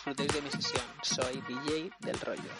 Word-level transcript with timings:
Disfrutéis 0.00 0.32
de 0.32 0.40
mi 0.40 0.50
sesión. 0.50 0.84
Soy 1.02 1.42
DJ 1.46 1.90
del 2.00 2.20
rollo. 2.20 2.50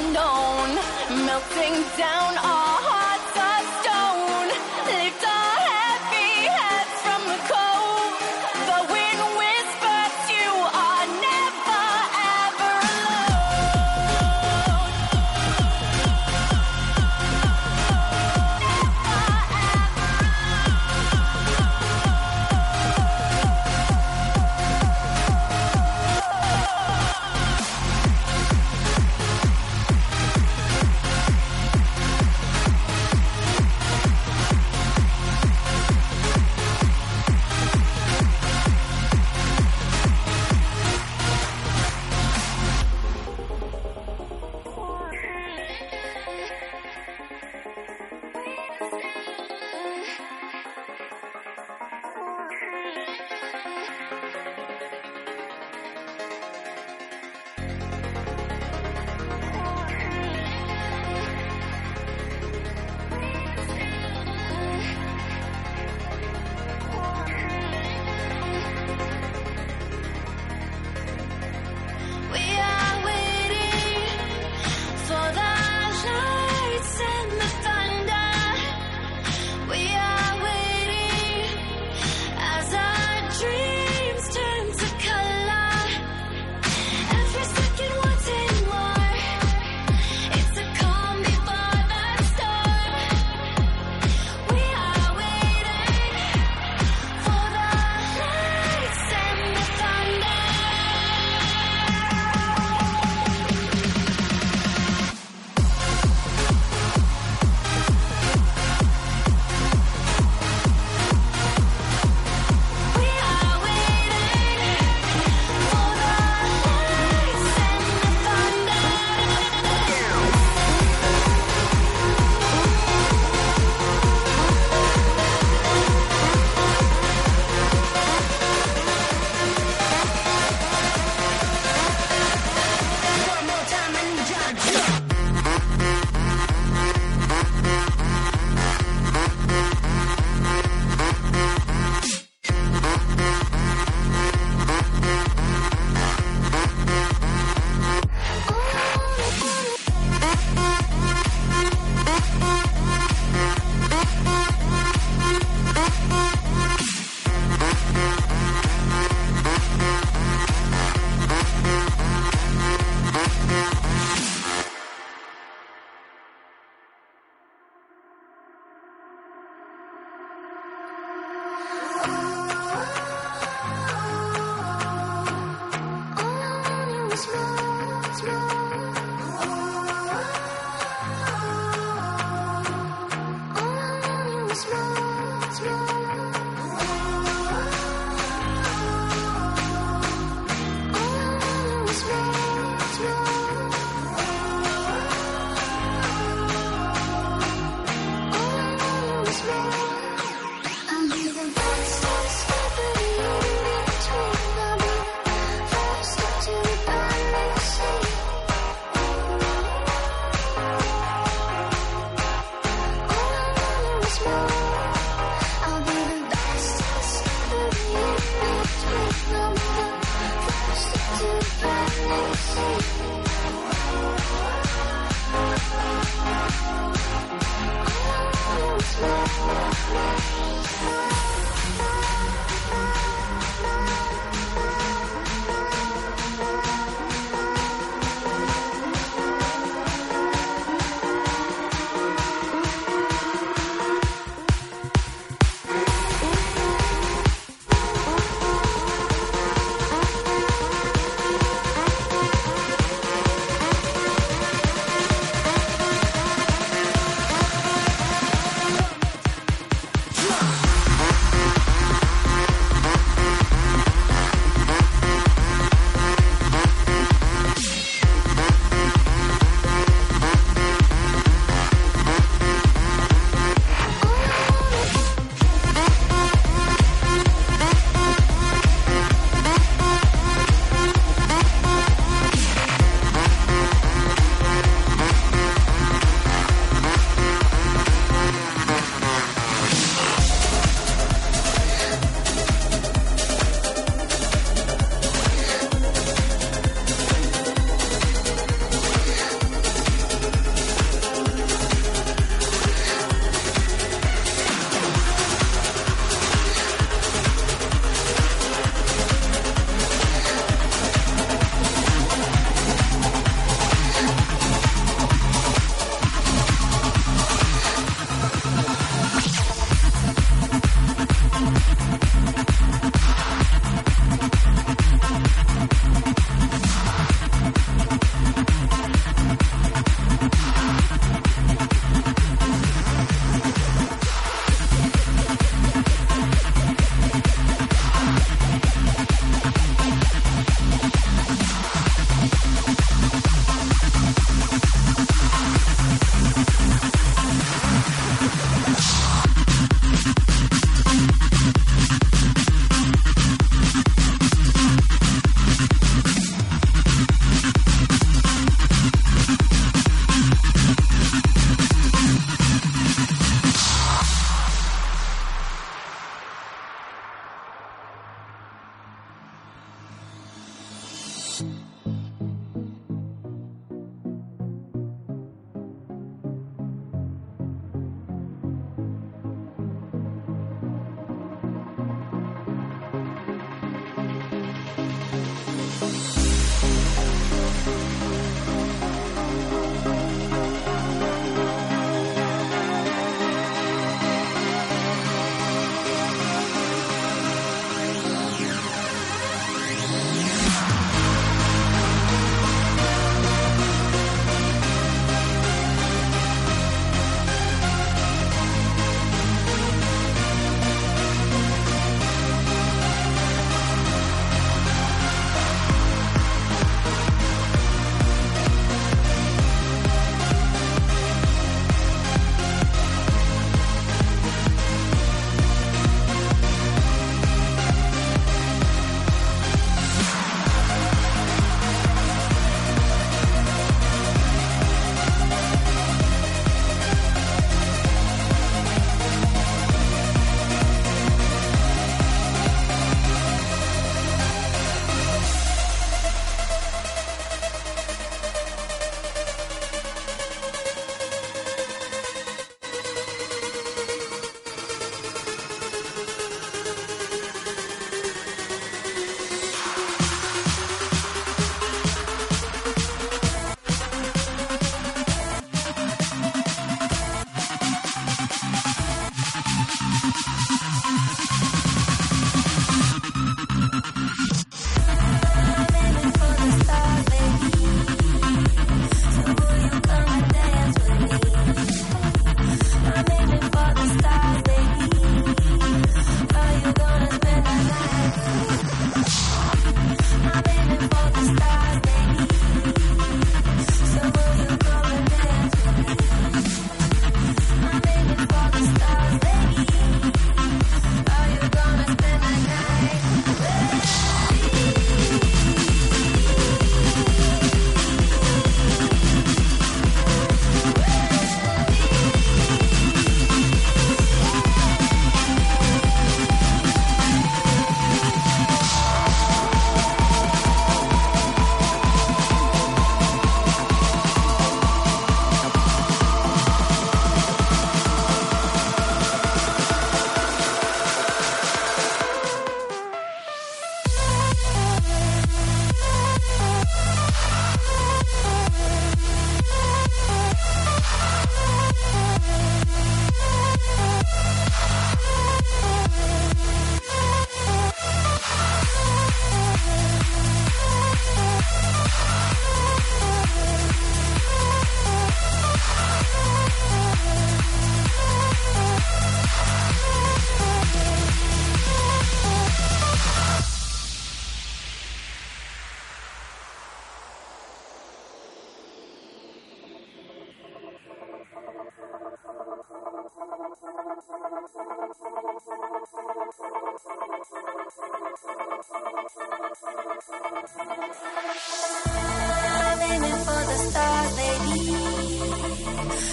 unknown, 0.00 0.74
melting 1.26 1.74
down 1.96 2.32
our 2.38 2.76
hearts. 2.84 2.99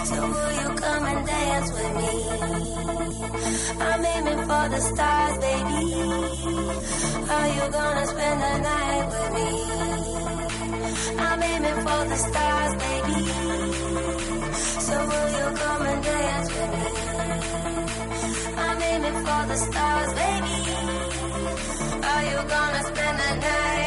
So 0.05 0.21
will 0.33 0.53
you 0.61 0.69
come 0.75 1.05
and 1.05 1.27
dance 1.27 1.71
with 1.73 1.93
me? 1.99 2.11
I'm 3.87 4.05
aiming 4.05 4.41
for 4.49 4.63
the 4.73 4.79
stars, 4.79 5.37
baby. 5.45 5.81
Are 7.35 7.49
you 7.57 7.65
gonna 7.77 8.05
spend 8.13 8.37
the 8.45 8.55
night 8.69 9.05
with 9.13 9.29
me? 9.37 9.49
I'm 11.19 11.41
aiming 11.43 11.79
for 11.85 12.01
the 12.11 12.17
stars, 12.27 12.73
baby. 12.85 13.19
So 14.87 14.95
will 15.09 15.29
you 15.39 15.47
come 15.63 15.83
and 15.91 16.03
dance 16.03 16.49
with 16.55 16.69
me? 16.75 16.85
I'm 18.65 18.81
aiming 18.91 19.17
for 19.25 19.41
the 19.51 19.57
stars, 19.67 20.13
baby. 20.21 20.57
Are 22.11 22.23
you 22.31 22.39
gonna 22.55 22.83
spend 22.91 23.19
the 23.19 23.31
night 23.47 23.86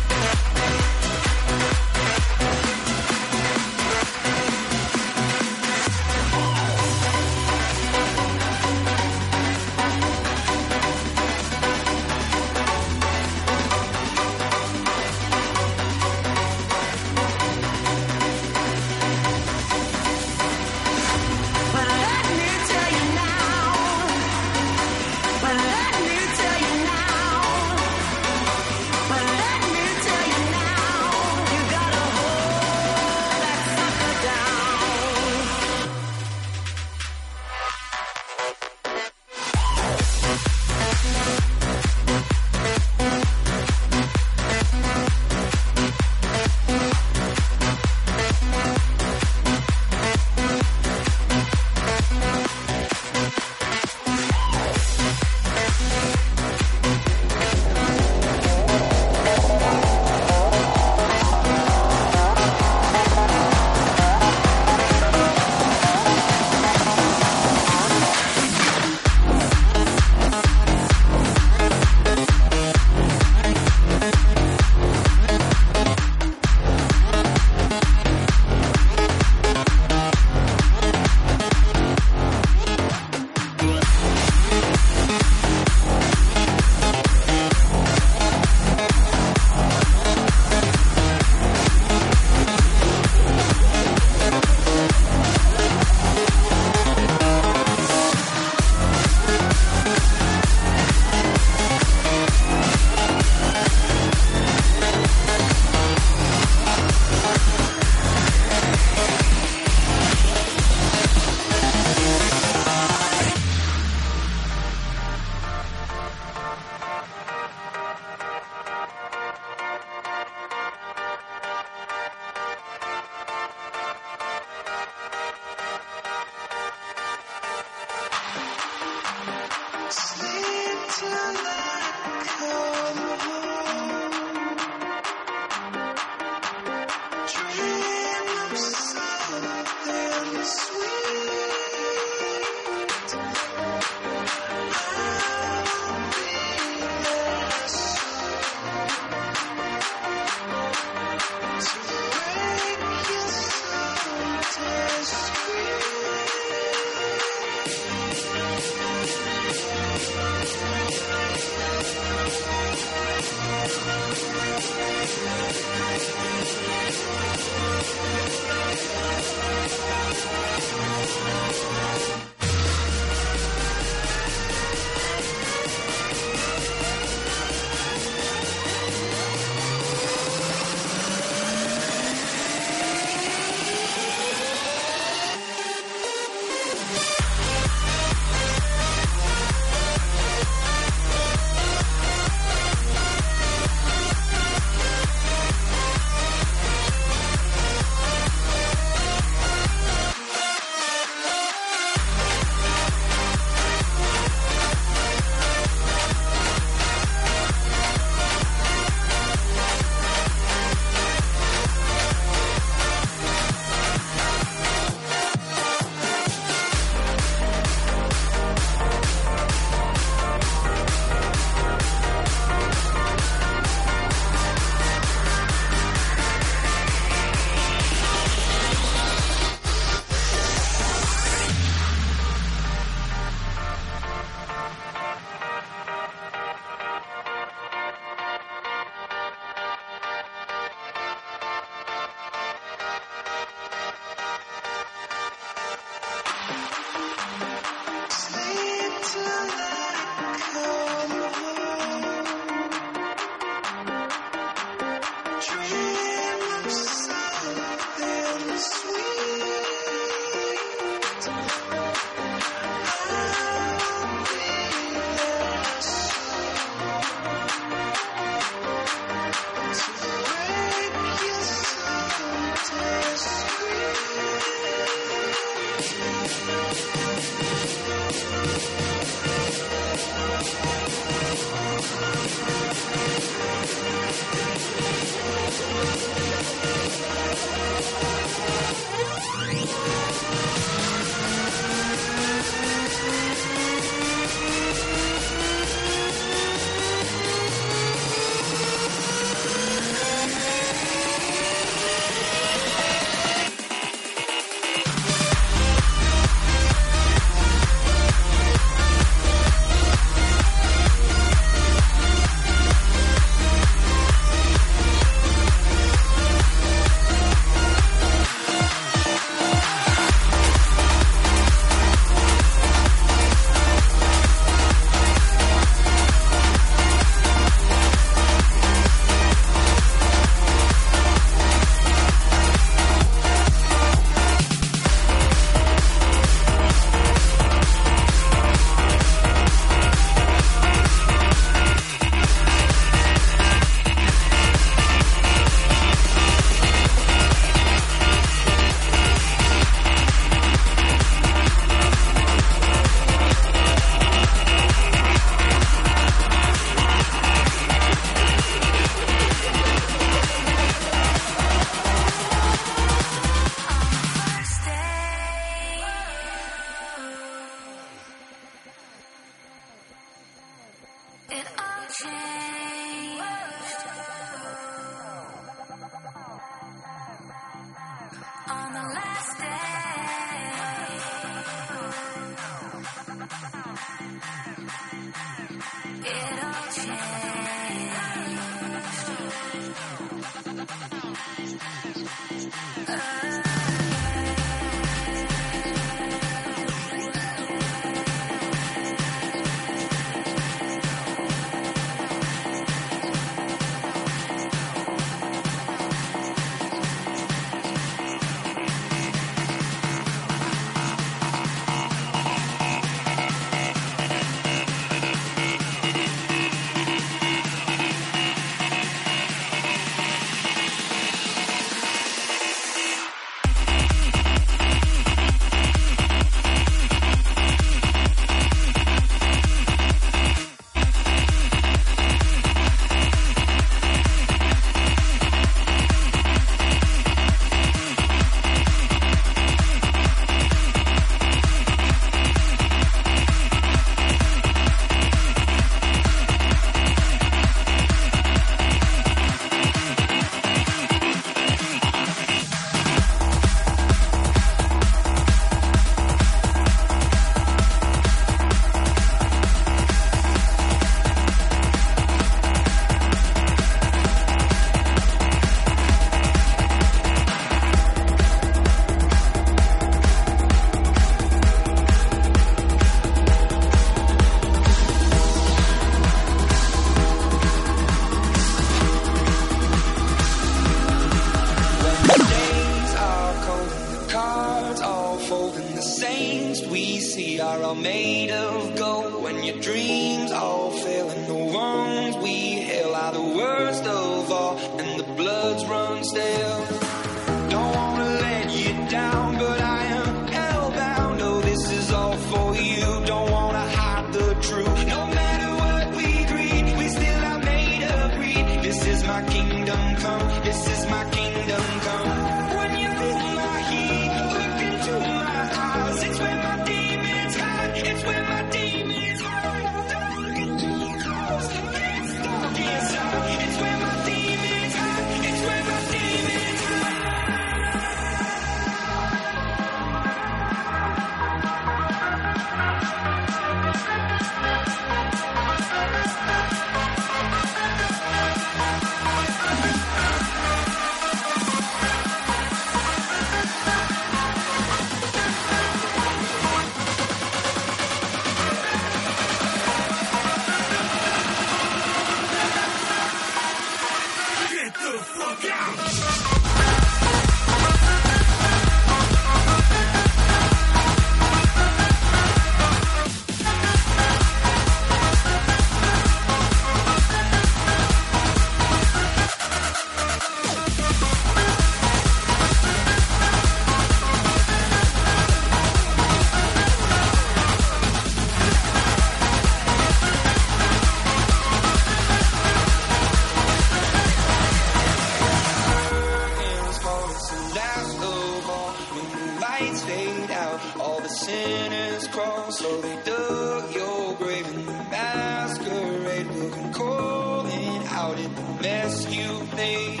crawl. 592.16 592.50
So 592.50 592.80
they 592.80 592.96
dug 593.04 593.74
your 593.74 594.14
grave 594.14 594.46
and 594.54 594.66
the 594.66 594.72
masquerade 594.90 596.28
will 596.34 596.50
come 596.50 596.72
calling 596.72 597.82
out 598.00 598.18
at 598.18 598.36
the 598.36 598.62
mess 598.62 598.94
you 599.16 599.30
made. 599.54 600.00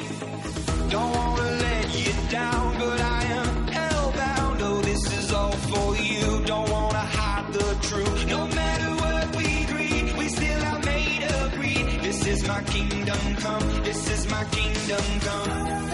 Don't 0.90 1.12
wanna 1.14 1.50
let 1.66 1.88
you 2.04 2.12
down, 2.30 2.78
but 2.78 3.00
I 3.00 3.22
am 3.40 3.66
hellbound. 3.76 4.58
Oh, 4.68 4.80
this 4.82 5.04
is 5.18 5.32
all 5.32 5.56
for 5.70 5.96
you. 5.96 6.44
Don't 6.52 6.70
wanna 6.70 7.06
hide 7.18 7.52
the 7.52 7.70
truth. 7.88 8.26
No 8.26 8.46
matter 8.60 8.90
what 9.02 9.36
we 9.36 9.48
greet, 9.72 10.16
we 10.16 10.28
still 10.28 10.62
are 10.70 10.82
made 10.92 11.22
of 11.34 11.54
greed. 11.54 11.86
This 12.06 12.26
is 12.26 12.46
my 12.48 12.62
kingdom 12.74 13.22
come. 13.44 13.66
This 13.82 14.02
is 14.14 14.30
my 14.30 14.44
kingdom 14.44 15.06
come. 15.20 15.85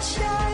sunshine. 0.00 0.45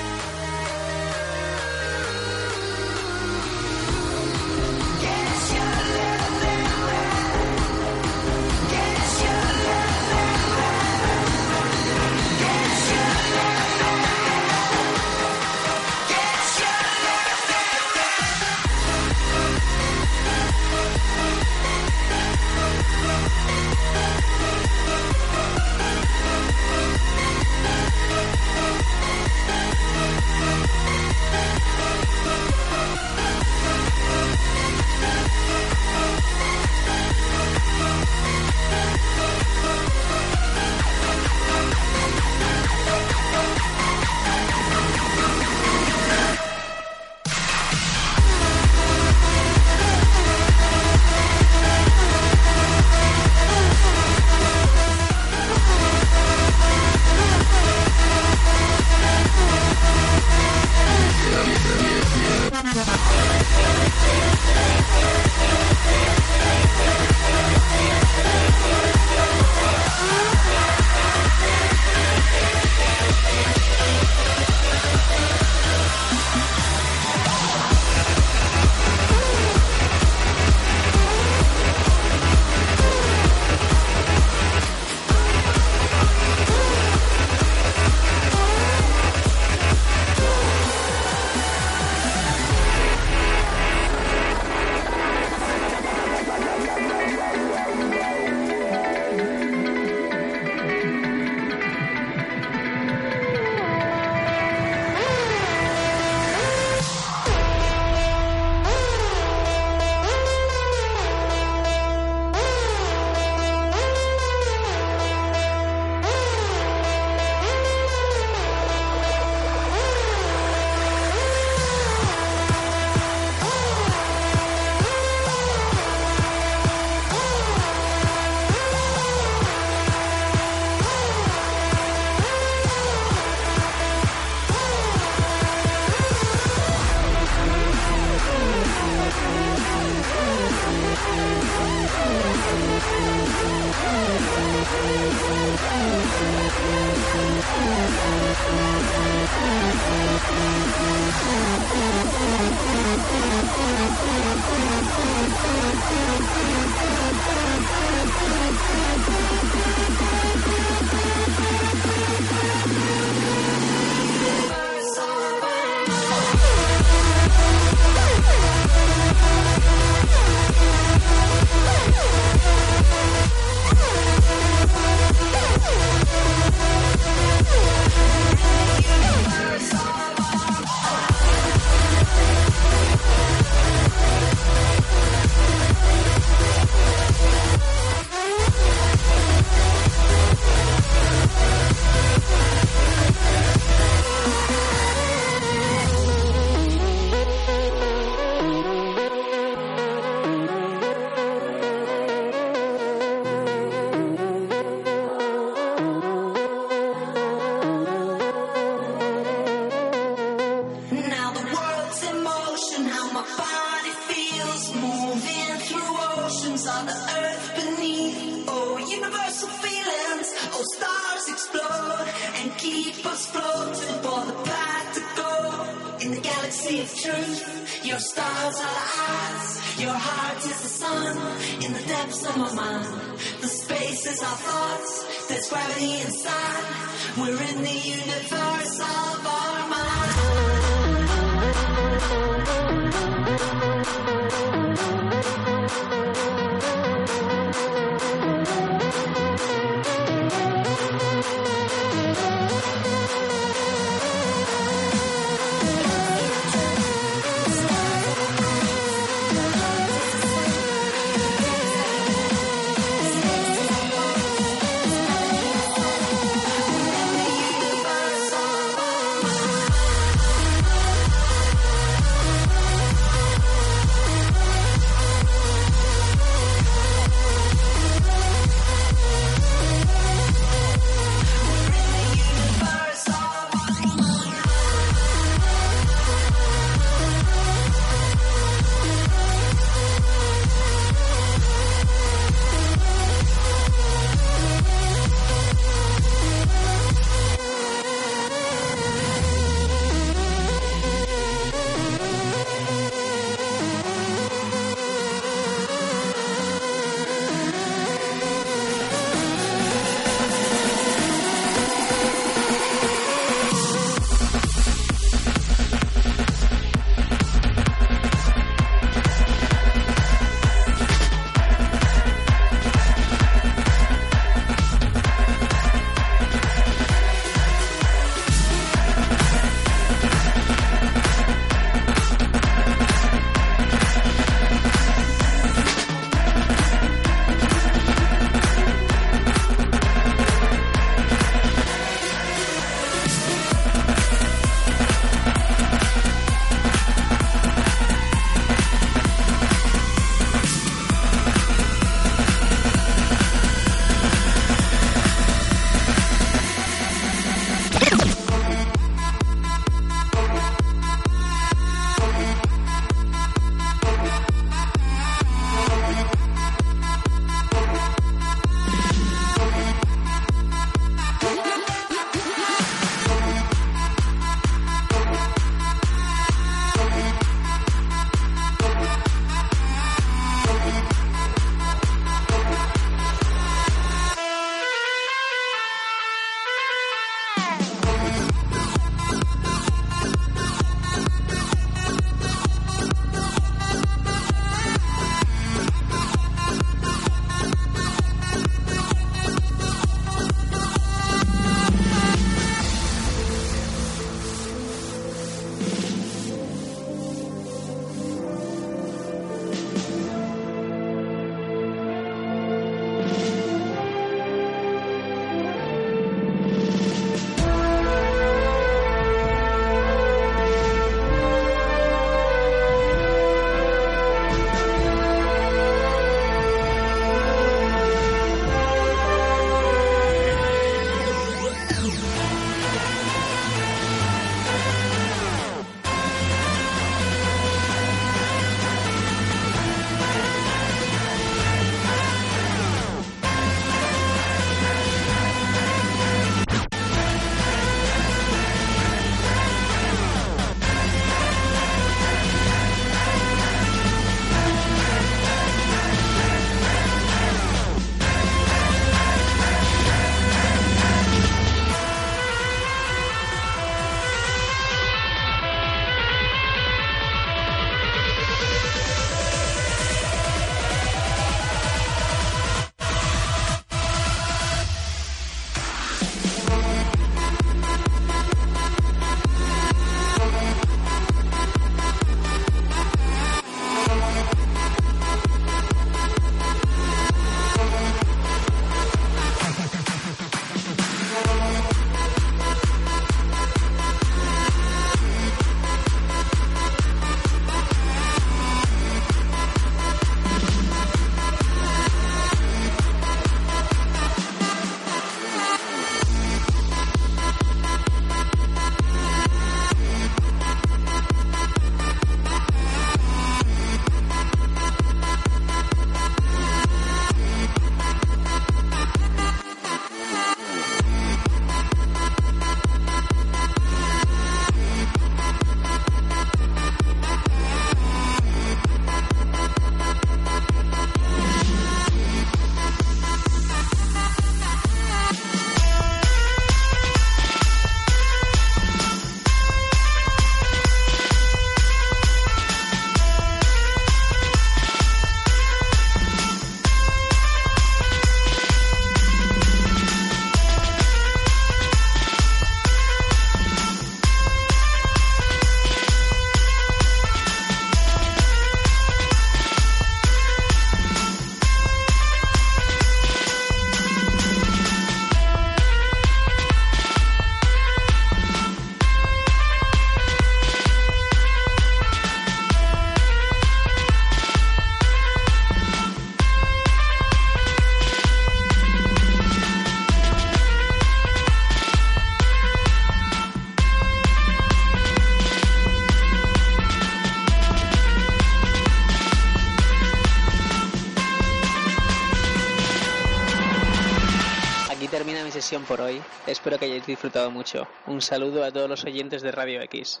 Por 595.68 595.82
hoy. 595.82 596.00
Espero 596.26 596.58
que 596.58 596.64
hayáis 596.64 596.86
disfrutado 596.86 597.30
mucho. 597.30 597.68
Un 597.86 598.00
saludo 598.00 598.44
a 598.44 598.50
todos 598.50 598.68
los 598.68 598.84
oyentes 598.84 599.20
de 599.20 599.30
Radio 599.30 599.60
X. 599.60 600.00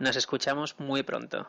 Nos 0.00 0.16
escuchamos 0.16 0.74
muy 0.80 1.04
pronto. 1.04 1.48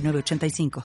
906985. 0.00 0.70